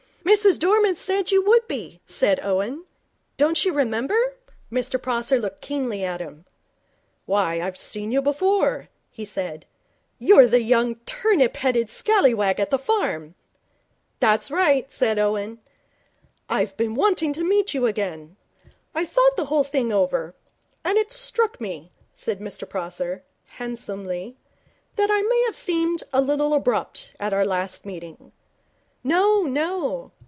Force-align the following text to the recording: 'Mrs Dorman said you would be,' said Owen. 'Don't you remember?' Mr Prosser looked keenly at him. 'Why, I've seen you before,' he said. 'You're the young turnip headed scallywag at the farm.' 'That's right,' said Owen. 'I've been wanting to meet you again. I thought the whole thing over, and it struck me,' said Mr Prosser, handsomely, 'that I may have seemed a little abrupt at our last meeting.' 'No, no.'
'Mrs 0.23 0.59
Dorman 0.59 0.95
said 0.95 1.29
you 1.29 1.43
would 1.43 1.67
be,' 1.67 1.99
said 2.05 2.39
Owen. 2.41 2.85
'Don't 3.35 3.65
you 3.65 3.73
remember?' 3.73 4.37
Mr 4.71 5.01
Prosser 5.01 5.37
looked 5.37 5.59
keenly 5.61 6.05
at 6.05 6.21
him. 6.21 6.45
'Why, 7.25 7.59
I've 7.59 7.77
seen 7.77 8.13
you 8.13 8.21
before,' 8.21 8.87
he 9.09 9.25
said. 9.25 9.65
'You're 10.19 10.47
the 10.47 10.61
young 10.61 10.95
turnip 11.05 11.57
headed 11.57 11.89
scallywag 11.89 12.61
at 12.61 12.69
the 12.69 12.79
farm.' 12.79 13.35
'That's 14.21 14.49
right,' 14.49 14.89
said 14.89 15.19
Owen. 15.19 15.59
'I've 16.47 16.77
been 16.77 16.95
wanting 16.95 17.33
to 17.33 17.43
meet 17.43 17.73
you 17.73 17.85
again. 17.85 18.37
I 18.95 19.03
thought 19.03 19.35
the 19.35 19.45
whole 19.45 19.65
thing 19.65 19.91
over, 19.91 20.33
and 20.85 20.97
it 20.97 21.11
struck 21.11 21.59
me,' 21.59 21.91
said 22.13 22.39
Mr 22.39 22.67
Prosser, 22.67 23.23
handsomely, 23.45 24.37
'that 24.95 25.11
I 25.11 25.21
may 25.23 25.43
have 25.47 25.57
seemed 25.57 26.03
a 26.13 26.21
little 26.21 26.53
abrupt 26.53 27.17
at 27.19 27.33
our 27.33 27.45
last 27.45 27.85
meeting.' 27.85 28.31
'No, 29.03 29.43
no.' 29.43 30.11